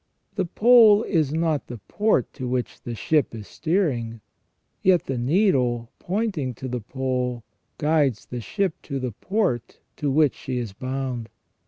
[0.33, 4.21] The pole is not the port to which the ship is steering.
[4.81, 7.43] Yet the needle, pointing to the pole,
[7.77, 11.29] guides the ship to the port to which she is bound.